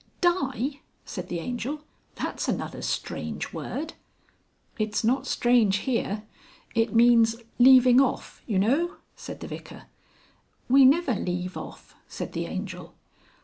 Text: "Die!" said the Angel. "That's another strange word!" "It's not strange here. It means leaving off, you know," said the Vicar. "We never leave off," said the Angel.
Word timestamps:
"Die!" 0.19 0.79
said 1.05 1.29
the 1.29 1.37
Angel. 1.37 1.81
"That's 2.15 2.47
another 2.47 2.81
strange 2.81 3.53
word!" 3.53 3.93
"It's 4.79 5.03
not 5.03 5.27
strange 5.27 5.77
here. 5.85 6.23
It 6.73 6.91
means 6.95 7.35
leaving 7.59 8.01
off, 8.01 8.41
you 8.47 8.57
know," 8.57 8.95
said 9.15 9.41
the 9.41 9.47
Vicar. 9.47 9.83
"We 10.67 10.85
never 10.85 11.13
leave 11.13 11.55
off," 11.55 11.93
said 12.07 12.33
the 12.33 12.47
Angel. 12.47 12.95